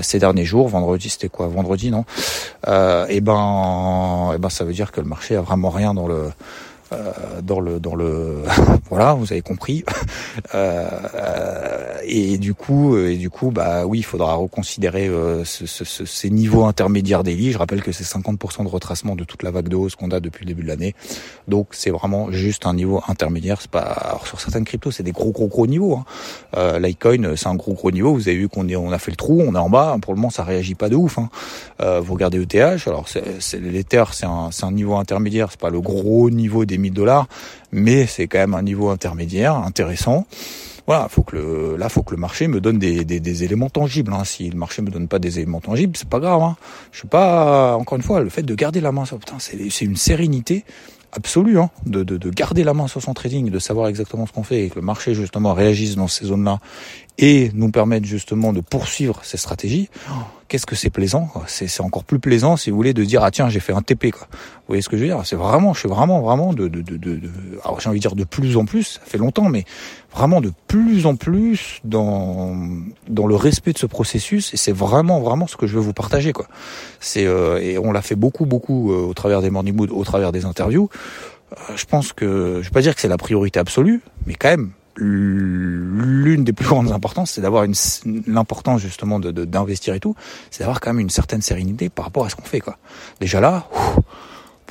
ces 0.00 0.18
derniers 0.18 0.44
jours, 0.44 0.68
vendredi 0.68 1.08
c'était 1.08 1.28
quoi 1.28 1.48
Vendredi 1.48 1.90
non? 1.90 2.04
Et 3.08 3.20
ben, 3.20 4.32
et 4.34 4.38
ben 4.38 4.48
ça 4.48 4.64
veut 4.64 4.72
dire 4.72 4.92
que 4.92 5.00
le 5.00 5.06
marché 5.06 5.36
a 5.36 5.40
vraiment 5.40 5.70
rien 5.70 5.94
dans 5.94 6.06
le 6.06 6.30
dans 7.42 7.60
le 7.60 7.80
dans 7.80 7.94
le 7.94 8.42
voilà 8.88 9.14
vous 9.14 9.32
avez 9.32 9.42
compris. 9.42 9.84
Euh, 10.54 11.98
et 12.04 12.38
du 12.38 12.54
coup 12.54 12.96
et 12.96 13.16
du 13.16 13.28
coup 13.30 13.50
bah 13.50 13.86
oui 13.86 13.98
il 13.98 14.02
faudra 14.02 14.34
reconsidérer 14.34 15.08
euh, 15.08 15.44
ce, 15.44 15.66
ce, 15.66 16.04
ces 16.04 16.30
niveaux 16.30 16.64
intermédiaires 16.64 17.22
des 17.22 17.34
lits. 17.34 17.52
Je 17.52 17.58
rappelle 17.58 17.82
que 17.82 17.92
c'est 17.92 18.04
50% 18.04 18.64
de 18.64 18.68
retracement 18.68 19.14
de 19.14 19.24
toute 19.24 19.42
la 19.42 19.50
vague 19.50 19.68
de 19.68 19.76
hausse 19.76 19.94
qu'on 19.94 20.10
a 20.10 20.20
depuis 20.20 20.44
le 20.44 20.48
début 20.48 20.62
de 20.62 20.68
l'année. 20.68 20.94
Donc 21.48 21.68
c'est 21.72 21.90
vraiment 21.90 22.30
juste 22.32 22.66
un 22.66 22.74
niveau 22.74 23.02
intermédiaire. 23.08 23.60
C'est 23.60 23.70
pas 23.70 23.80
alors 23.80 24.26
sur 24.26 24.40
certaines 24.40 24.64
cryptos 24.64 24.90
c'est 24.90 25.02
des 25.02 25.12
gros 25.12 25.32
gros 25.32 25.48
gros 25.48 25.66
niveaux 25.66 25.96
hein. 25.96 26.04
euh, 26.56 26.78
Litecoin 26.78 27.36
c'est 27.36 27.48
un 27.48 27.54
gros 27.56 27.74
gros 27.74 27.90
niveau. 27.90 28.14
Vous 28.14 28.28
avez 28.28 28.38
vu 28.38 28.48
qu'on 28.48 28.68
est 28.68 28.76
on 28.76 28.90
a 28.92 28.98
fait 28.98 29.10
le 29.10 29.16
trou 29.16 29.42
on 29.46 29.54
est 29.54 29.58
en 29.58 29.70
bas. 29.70 29.96
Pour 30.00 30.14
le 30.14 30.18
moment 30.18 30.30
ça 30.30 30.44
réagit 30.44 30.74
pas 30.74 30.88
de 30.88 30.96
ouf 30.96 31.18
hein. 31.18 31.28
euh, 31.80 32.00
vous 32.00 32.14
regardez 32.14 32.40
ETH 32.40 32.86
alors 32.86 33.06
c'est 33.08 33.60
l'Ether 33.60 34.04
c'est 34.12 34.26
un 34.26 34.50
c'est 34.50 34.64
un 34.64 34.72
niveau 34.72 34.96
intermédiaire. 34.96 35.48
C'est 35.50 35.60
pas 35.60 35.70
le 35.70 35.80
gros 35.80 36.30
niveau 36.30 36.64
des 36.64 36.78
1000 36.82 36.92
dollars, 36.92 37.26
mais 37.72 38.06
c'est 38.06 38.26
quand 38.28 38.38
même 38.38 38.54
un 38.54 38.62
niveau 38.62 38.90
intermédiaire 38.90 39.56
intéressant. 39.56 40.26
Voilà, 40.86 41.08
faut 41.08 41.22
que 41.22 41.36
le, 41.36 41.76
là, 41.76 41.88
faut 41.88 42.02
que 42.02 42.12
le 42.12 42.20
marché 42.20 42.48
me 42.48 42.60
donne 42.60 42.78
des, 42.78 43.04
des, 43.04 43.44
éléments 43.44 43.70
tangibles. 43.70 44.12
Hein. 44.12 44.24
Si 44.24 44.50
le 44.50 44.58
marché 44.58 44.82
me 44.82 44.90
donne 44.90 45.06
pas 45.06 45.20
des 45.20 45.38
éléments 45.38 45.60
tangibles, 45.60 45.96
c'est 45.96 46.08
pas 46.08 46.18
grave. 46.18 46.42
Hein. 46.42 46.56
Je 46.90 46.98
suis 46.98 47.08
pas, 47.08 47.76
encore 47.76 47.96
une 47.96 48.02
fois, 48.02 48.20
le 48.20 48.28
fait 48.30 48.42
de 48.42 48.54
garder 48.54 48.80
la 48.80 48.90
main, 48.90 49.04
putain, 49.04 49.36
c'est 49.38 49.84
une 49.84 49.96
sérénité 49.96 50.64
absolue 51.12 51.58
hein, 51.58 51.70
de, 51.86 52.02
de, 52.02 52.16
de, 52.16 52.30
garder 52.30 52.64
la 52.64 52.74
main 52.74 52.88
sur 52.88 53.02
son 53.02 53.14
trading, 53.14 53.50
de 53.50 53.58
savoir 53.58 53.88
exactement 53.88 54.26
ce 54.26 54.32
qu'on 54.32 54.42
fait 54.42 54.64
et 54.64 54.70
que 54.70 54.76
le 54.76 54.82
marché 54.82 55.14
justement 55.14 55.52
réagisse 55.52 55.94
dans 55.94 56.08
ces 56.08 56.24
zones-là 56.24 56.58
et 57.18 57.50
nous 57.54 57.70
permettre 57.70 58.06
justement 58.06 58.52
de 58.52 58.60
poursuivre 58.60 59.20
ces 59.22 59.36
stratégies, 59.36 59.90
qu'est-ce 60.48 60.66
que 60.66 60.74
c'est 60.74 60.90
plaisant 60.90 61.30
C'est 61.46 61.80
encore 61.80 62.04
plus 62.04 62.18
plaisant 62.18 62.56
si 62.56 62.70
vous 62.70 62.76
voulez 62.76 62.94
de 62.94 63.04
dire 63.04 63.22
ah 63.22 63.30
tiens 63.30 63.48
j'ai 63.48 63.60
fait 63.60 63.72
un 63.72 63.82
TP 63.82 64.10
quoi. 64.10 64.26
Vous 64.30 64.68
voyez 64.68 64.82
ce 64.82 64.88
que 64.88 64.96
je 64.96 65.02
veux 65.02 65.08
dire? 65.08 65.20
C'est 65.24 65.36
vraiment, 65.36 65.74
je 65.74 65.80
suis 65.80 65.88
vraiment 65.88 66.20
vraiment 66.20 66.52
de, 66.52 66.68
de, 66.68 66.80
de, 66.80 66.96
de, 66.96 67.20
alors 67.64 67.80
j'ai 67.80 67.88
envie 67.88 67.98
de 67.98 68.02
dire 68.02 68.14
de 68.14 68.24
plus 68.24 68.56
en 68.56 68.64
plus, 68.64 68.84
ça 68.84 69.00
fait 69.04 69.18
longtemps, 69.18 69.48
mais 69.48 69.64
vraiment 70.14 70.40
de 70.40 70.52
plus 70.68 71.06
en 71.06 71.16
plus 71.16 71.80
dans 71.84 72.56
dans 73.08 73.26
le 73.26 73.34
respect 73.34 73.72
de 73.72 73.78
ce 73.78 73.86
processus 73.86 74.52
et 74.52 74.56
c'est 74.56 74.72
vraiment 74.72 75.20
vraiment 75.20 75.46
ce 75.46 75.56
que 75.56 75.66
je 75.66 75.74
veux 75.74 75.80
vous 75.82 75.94
partager 75.94 76.32
quoi. 76.32 76.46
C'est 77.00 77.26
euh, 77.26 77.58
et 77.58 77.78
on 77.78 77.92
l'a 77.92 78.02
fait 78.02 78.16
beaucoup 78.16 78.46
beaucoup 78.46 78.92
euh, 78.92 79.06
au 79.06 79.14
travers 79.14 79.42
des 79.42 79.50
morning 79.50 79.74
mood, 79.74 79.90
au 79.90 80.04
travers 80.04 80.32
des 80.32 80.44
interviews. 80.44 80.88
Euh, 81.52 81.76
je 81.76 81.84
pense 81.84 82.12
que 82.12 82.60
je 82.62 82.68
vais 82.68 82.72
pas 82.72 82.82
dire 82.82 82.94
que 82.94 83.00
c'est 83.00 83.08
la 83.08 83.18
priorité 83.18 83.60
absolue, 83.60 84.00
mais 84.26 84.34
quand 84.34 84.48
même 84.48 84.72
l'une 84.96 86.44
des 86.44 86.52
plus 86.52 86.66
grandes 86.66 86.92
importances, 86.92 87.32
c'est 87.32 87.40
d'avoir 87.40 87.64
une 87.64 87.74
l'importance 88.26 88.80
justement 88.80 89.20
de 89.20 89.30
d'investir 89.44 89.94
et 89.94 90.00
tout, 90.00 90.14
c'est 90.50 90.60
d'avoir 90.60 90.80
quand 90.80 90.90
même 90.90 91.00
une 91.00 91.10
certaine 91.10 91.42
sérénité 91.42 91.88
par 91.88 92.04
rapport 92.04 92.26
à 92.26 92.28
ce 92.28 92.36
qu'on 92.36 92.42
fait 92.42 92.60
quoi. 92.60 92.76
Déjà 93.20 93.40
là, 93.40 93.68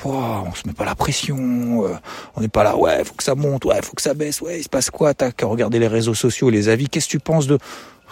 on 0.04 0.54
se 0.54 0.66
met 0.66 0.72
pas 0.72 0.84
la 0.84 0.94
pression, 0.94 1.84
euh, 1.84 1.94
on 2.36 2.40
n'est 2.40 2.48
pas 2.48 2.64
là, 2.64 2.76
ouais, 2.76 3.04
faut 3.04 3.14
que 3.14 3.22
ça 3.22 3.34
monte, 3.34 3.64
ouais, 3.64 3.80
faut 3.82 3.94
que 3.94 4.02
ça 4.02 4.14
baisse, 4.14 4.40
ouais, 4.40 4.60
il 4.60 4.62
se 4.62 4.68
passe 4.68 4.90
quoi, 4.90 5.14
t'as 5.14 5.30
qu'à 5.30 5.46
regarder 5.46 5.78
les 5.78 5.88
réseaux 5.88 6.14
sociaux, 6.14 6.50
les 6.50 6.68
avis, 6.68 6.88
qu'est-ce 6.88 7.06
que 7.06 7.12
tu 7.12 7.18
penses 7.20 7.46
de... 7.46 7.58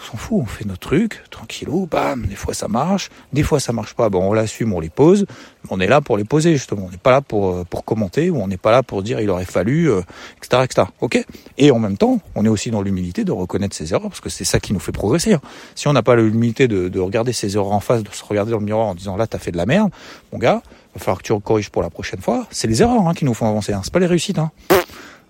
On 0.01 0.11
s'en 0.11 0.17
fout, 0.17 0.39
on 0.41 0.45
fait 0.45 0.65
notre 0.65 0.79
truc, 0.79 1.21
tranquillou, 1.29 1.85
bam, 1.85 2.25
des 2.25 2.35
fois 2.35 2.55
ça 2.55 2.67
marche, 2.67 3.09
des 3.33 3.43
fois 3.43 3.59
ça 3.59 3.71
marche 3.71 3.93
pas, 3.93 4.09
bon 4.09 4.29
on 4.29 4.33
l'assume, 4.33 4.73
on 4.73 4.79
les 4.79 4.89
pose, 4.89 5.27
on 5.69 5.79
est 5.79 5.87
là 5.87 6.01
pour 6.01 6.17
les 6.17 6.23
poser 6.23 6.53
justement, 6.53 6.85
on 6.87 6.91
n'est 6.91 6.97
pas 6.97 7.11
là 7.11 7.21
pour, 7.21 7.51
euh, 7.51 7.63
pour 7.69 7.85
commenter, 7.85 8.31
ou 8.31 8.41
on 8.41 8.47
n'est 8.47 8.57
pas 8.57 8.71
là 8.71 8.81
pour 8.81 9.03
dire 9.03 9.19
il 9.19 9.29
aurait 9.29 9.45
fallu, 9.45 9.91
euh, 9.91 10.01
etc., 10.37 10.63
etc. 10.63 10.87
Ok? 11.01 11.23
Et 11.57 11.69
en 11.69 11.77
même 11.77 11.97
temps, 11.97 12.19
on 12.33 12.45
est 12.45 12.49
aussi 12.49 12.71
dans 12.71 12.81
l'humilité 12.81 13.23
de 13.23 13.31
reconnaître 13.31 13.75
ses 13.75 13.93
erreurs, 13.93 14.09
parce 14.09 14.21
que 14.21 14.29
c'est 14.29 14.43
ça 14.43 14.59
qui 14.59 14.73
nous 14.73 14.79
fait 14.79 14.91
progresser. 14.91 15.33
Hein. 15.33 15.41
Si 15.75 15.87
on 15.87 15.93
n'a 15.93 16.03
pas 16.03 16.15
l'humilité 16.15 16.67
de, 16.67 16.89
de 16.89 16.99
regarder 16.99 17.31
ses 17.31 17.55
erreurs 17.55 17.71
en 17.71 17.79
face, 17.79 18.01
de 18.01 18.09
se 18.11 18.23
regarder 18.23 18.51
dans 18.51 18.59
le 18.59 18.65
miroir 18.65 18.87
en 18.87 18.95
disant 18.95 19.17
là 19.17 19.27
t'as 19.27 19.37
fait 19.37 19.51
de 19.51 19.57
la 19.57 19.67
merde, 19.67 19.91
mon 20.33 20.39
gars, 20.39 20.63
va 20.95 20.99
falloir 20.99 21.19
que 21.19 21.23
tu 21.23 21.39
corriges 21.39 21.69
pour 21.69 21.83
la 21.83 21.91
prochaine 21.91 22.21
fois. 22.21 22.47
C'est 22.49 22.67
les 22.67 22.81
erreurs 22.81 23.07
hein, 23.07 23.13
qui 23.13 23.25
nous 23.25 23.35
font 23.35 23.47
avancer, 23.47 23.71
hein. 23.71 23.81
c'est 23.83 23.93
pas 23.93 23.99
les 23.99 24.07
réussites. 24.07 24.39
Hein 24.39 24.51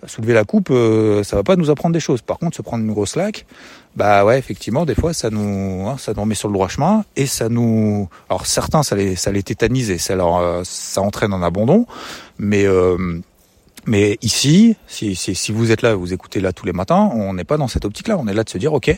soulever 0.07 0.33
la 0.33 0.43
coupe, 0.43 0.69
euh, 0.71 1.23
ça 1.23 1.35
va 1.35 1.43
pas 1.43 1.55
nous 1.55 1.69
apprendre 1.69 1.93
des 1.93 1.99
choses. 1.99 2.21
Par 2.21 2.39
contre, 2.39 2.57
se 2.57 2.61
prendre 2.61 2.83
une 2.83 2.91
grosse 2.91 3.15
laque, 3.15 3.45
bah 3.95 4.25
ouais, 4.25 4.39
effectivement, 4.39 4.85
des 4.85 4.95
fois, 4.95 5.13
ça 5.13 5.29
nous, 5.29 5.87
hein, 5.87 5.97
ça 5.97 6.13
nous 6.13 6.21
remet 6.21 6.35
sur 6.35 6.47
le 6.47 6.53
droit 6.53 6.69
chemin 6.69 7.03
et 7.15 7.25
ça 7.25 7.49
nous, 7.49 8.09
alors 8.29 8.45
certains, 8.45 8.83
ça 8.83 8.95
les, 8.95 9.15
ça 9.15 9.31
les 9.31 9.43
tétanise 9.43 9.91
et 9.91 9.97
ça 9.97 10.15
leur, 10.15 10.37
euh, 10.37 10.61
ça 10.63 11.01
entraîne 11.01 11.33
en 11.33 11.43
abandon. 11.43 11.85
Mais, 12.37 12.65
euh, 12.65 13.19
mais 13.85 14.17
ici, 14.21 14.75
si, 14.87 15.15
si, 15.15 15.35
si, 15.35 15.51
vous 15.51 15.71
êtes 15.71 15.81
là, 15.81 15.95
vous 15.95 16.13
écoutez 16.13 16.39
là 16.39 16.53
tous 16.53 16.65
les 16.65 16.73
matins, 16.73 17.09
on 17.13 17.33
n'est 17.33 17.43
pas 17.43 17.57
dans 17.57 17.67
cette 17.67 17.85
optique-là. 17.85 18.17
On 18.17 18.27
est 18.27 18.33
là 18.33 18.43
de 18.43 18.49
se 18.49 18.57
dire, 18.57 18.73
ok, 18.73 18.95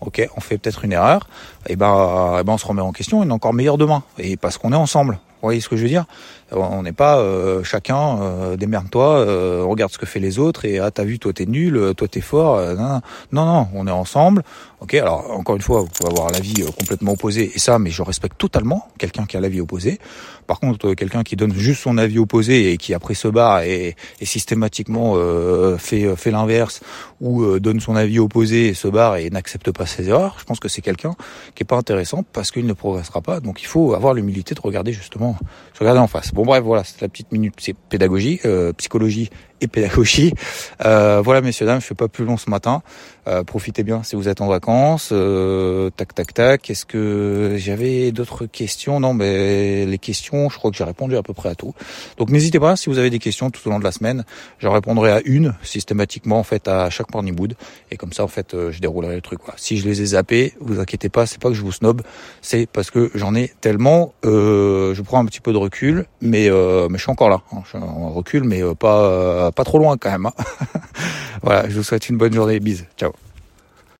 ok, 0.00 0.28
on 0.36 0.40
fait 0.40 0.58
peut-être 0.58 0.84
une 0.84 0.92
erreur, 0.92 1.26
et 1.66 1.76
ben, 1.76 2.38
et 2.40 2.44
ben, 2.44 2.52
on 2.52 2.58
se 2.58 2.66
remet 2.66 2.82
en 2.82 2.92
question, 2.92 3.24
et 3.24 3.30
encore 3.30 3.54
meilleur 3.54 3.78
demain. 3.78 4.02
Et 4.18 4.36
parce 4.36 4.58
qu'on 4.58 4.72
est 4.72 4.76
ensemble. 4.76 5.18
Vous 5.42 5.48
voyez 5.48 5.60
ce 5.60 5.68
que 5.68 5.76
je 5.76 5.82
veux 5.82 5.88
dire? 5.88 6.06
On 6.52 6.84
n'est 6.84 6.92
pas 6.92 7.18
euh, 7.18 7.64
chacun 7.64 8.20
euh, 8.20 8.56
démerde-toi, 8.56 9.18
euh, 9.18 9.64
regarde 9.64 9.90
ce 9.90 9.98
que 9.98 10.06
fait 10.06 10.20
les 10.20 10.38
autres 10.38 10.64
et 10.64 10.78
ah 10.78 10.92
t'as 10.92 11.02
vu 11.02 11.18
toi 11.18 11.32
t'es 11.32 11.44
nul, 11.44 11.92
toi 11.96 12.06
t'es 12.06 12.20
fort. 12.20 12.60
non, 12.76 13.00
non, 13.32 13.44
non, 13.46 13.68
on 13.74 13.86
est 13.86 13.90
ensemble. 13.92 14.44
Ok, 14.80 14.94
alors 14.94 15.30
encore 15.30 15.56
une 15.56 15.62
fois, 15.62 15.80
vous 15.80 15.88
pouvez 15.88 16.10
avoir 16.10 16.30
l'avis 16.30 16.64
complètement 16.78 17.12
opposé 17.12 17.50
et 17.54 17.58
ça, 17.58 17.78
mais 17.78 17.90
je 17.90 18.02
respecte 18.02 18.38
totalement 18.38 18.86
quelqu'un 18.98 19.24
qui 19.24 19.36
a 19.36 19.40
l'avis 19.40 19.60
opposé. 19.60 19.98
Par 20.46 20.60
contre, 20.60 20.94
quelqu'un 20.94 21.24
qui 21.24 21.34
donne 21.34 21.52
juste 21.52 21.82
son 21.82 21.98
avis 21.98 22.18
opposé 22.18 22.70
et 22.70 22.76
qui 22.76 22.94
après 22.94 23.14
se 23.14 23.26
barre 23.26 23.62
et, 23.62 23.96
et 24.20 24.26
systématiquement 24.26 25.16
fait 25.78 26.14
fait 26.14 26.30
l'inverse 26.30 26.80
ou 27.20 27.58
donne 27.58 27.80
son 27.80 27.96
avis 27.96 28.20
opposé 28.20 28.68
et 28.68 28.74
se 28.74 28.86
barre 28.86 29.16
et 29.16 29.30
n'accepte 29.30 29.72
pas 29.72 29.86
ses 29.86 30.08
erreurs, 30.08 30.36
je 30.38 30.44
pense 30.44 30.60
que 30.60 30.68
c'est 30.68 30.82
quelqu'un 30.82 31.16
qui 31.54 31.64
est 31.64 31.66
pas 31.66 31.76
intéressant 31.76 32.24
parce 32.32 32.52
qu'il 32.52 32.66
ne 32.66 32.72
progressera 32.72 33.20
pas. 33.22 33.40
Donc 33.40 33.62
il 33.62 33.66
faut 33.66 33.94
avoir 33.94 34.14
l'humilité 34.14 34.54
de 34.54 34.60
regarder 34.60 34.92
justement 34.92 35.25
se 35.72 35.80
regarder 35.80 36.00
en 36.00 36.06
face. 36.06 36.32
Bon 36.32 36.44
bref, 36.44 36.62
voilà, 36.62 36.84
c'est 36.84 37.00
la 37.00 37.08
petite 37.08 37.32
minute 37.32 37.54
c'est 37.58 37.76
pédagogie, 37.76 38.40
euh, 38.44 38.72
psychologie 38.74 39.30
et 39.60 39.68
pédagogie. 39.68 40.32
Euh, 40.84 41.20
voilà, 41.22 41.40
messieurs 41.40 41.66
dames, 41.66 41.80
je 41.80 41.86
fais 41.86 41.94
pas 41.94 42.08
plus 42.08 42.24
long 42.24 42.36
ce 42.36 42.50
matin. 42.50 42.82
Euh, 43.28 43.42
profitez 43.42 43.82
bien 43.82 44.02
si 44.02 44.14
vous 44.14 44.28
êtes 44.28 44.40
en 44.40 44.46
vacances. 44.46 45.10
Euh, 45.12 45.90
tac, 45.90 46.14
tac, 46.14 46.32
tac. 46.32 46.70
Est-ce 46.70 46.86
que 46.86 47.54
j'avais 47.56 48.12
d'autres 48.12 48.46
questions? 48.46 49.00
Non, 49.00 49.14
mais 49.14 49.84
les 49.84 49.98
questions, 49.98 50.48
je 50.48 50.58
crois 50.58 50.70
que 50.70 50.76
j'ai 50.76 50.84
répondu 50.84 51.16
à 51.16 51.22
peu 51.22 51.32
près 51.32 51.48
à 51.48 51.54
tout. 51.54 51.74
Donc 52.18 52.30
n'hésitez 52.30 52.60
pas 52.60 52.76
si 52.76 52.88
vous 52.88 52.98
avez 52.98 53.10
des 53.10 53.18
questions 53.18 53.50
tout 53.50 53.66
au 53.66 53.70
long 53.70 53.78
de 53.78 53.84
la 53.84 53.92
semaine. 53.92 54.24
Je 54.58 54.68
répondrai 54.68 55.10
à 55.10 55.20
une 55.24 55.54
systématiquement 55.62 56.38
en 56.38 56.44
fait 56.44 56.68
à 56.68 56.88
chaque 56.90 57.12
morning 57.12 57.38
wood 57.38 57.56
et 57.90 57.96
comme 57.96 58.12
ça 58.12 58.22
en 58.22 58.28
fait 58.28 58.54
je 58.70 58.80
déroulerai 58.80 59.16
le 59.16 59.22
truc. 59.22 59.40
Quoi. 59.40 59.54
Si 59.56 59.78
je 59.78 59.88
les 59.88 60.02
ai 60.02 60.06
zappés, 60.06 60.54
vous 60.60 60.78
inquiétez 60.78 61.08
pas, 61.08 61.26
c'est 61.26 61.40
pas 61.40 61.48
que 61.48 61.54
je 61.54 61.62
vous 61.62 61.72
snob, 61.72 62.02
c'est 62.42 62.68
parce 62.70 62.90
que 62.90 63.10
j'en 63.14 63.34
ai 63.34 63.52
tellement. 63.60 64.14
je 64.22 65.02
prends 65.02 65.18
un 65.18 65.26
petit 65.26 65.40
peu 65.40 65.52
de 65.52 65.58
recul, 65.58 66.06
mais 66.20 66.48
mais 66.48 66.98
je 66.98 67.02
suis 67.02 67.10
encore 67.10 67.28
là. 67.28 67.42
Hein. 67.52 67.62
Je 67.72 67.76
en 67.76 68.10
recul, 68.10 68.44
mais 68.44 68.62
pas 68.78 69.45
pas 69.52 69.64
trop 69.64 69.78
loin 69.78 69.96
quand 69.96 70.10
même. 70.10 70.26
Hein. 70.26 70.32
voilà, 71.42 71.68
je 71.68 71.76
vous 71.76 71.82
souhaite 71.82 72.08
une 72.08 72.16
bonne 72.16 72.32
journée. 72.32 72.60
Bise. 72.60 72.86
Ciao. 72.96 73.12